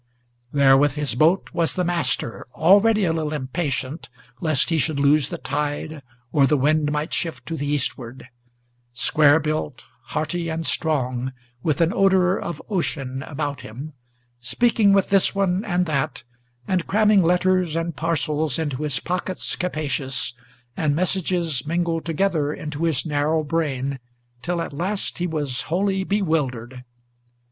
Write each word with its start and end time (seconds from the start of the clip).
There 0.51 0.75
with 0.77 0.95
his 0.95 1.13
boat 1.13 1.51
was 1.53 1.75
the 1.75 1.83
Master, 1.83 2.47
already 2.55 3.05
a 3.05 3.13
little 3.13 3.33
impatient 3.35 4.09
Lest 4.39 4.71
he 4.71 4.79
should 4.79 4.99
lose 4.99 5.29
the 5.29 5.37
tide, 5.37 6.01
or 6.31 6.47
the 6.47 6.57
wind 6.57 6.91
might 6.91 7.13
shift 7.13 7.45
to 7.45 7.55
the 7.55 7.67
eastward, 7.67 8.27
Square 8.93 9.41
built, 9.41 9.83
hearty, 10.05 10.49
and 10.49 10.65
strong, 10.65 11.33
with 11.61 11.81
an 11.81 11.93
odor 11.93 12.35
of 12.35 12.63
ocean 12.67 13.21
about 13.21 13.61
him, 13.61 13.93
Speaking 14.39 14.91
with 14.91 15.09
this 15.09 15.35
one 15.35 15.63
and 15.63 15.85
that, 15.85 16.23
and 16.67 16.87
cramming 16.87 17.21
letters 17.21 17.75
and 17.75 17.95
parcels 17.95 18.57
Into 18.57 18.77
his 18.81 18.99
pockets 18.99 19.55
capacious, 19.55 20.33
and 20.75 20.95
messages 20.95 21.67
mingled 21.67 22.05
together 22.05 22.51
Into 22.51 22.85
his 22.85 23.05
narrow 23.05 23.43
brain, 23.43 23.99
till 24.41 24.61
at 24.63 24.73
last 24.73 25.19
he 25.19 25.27
was 25.27 25.61
wholly 25.69 26.03
bewildered. 26.03 26.85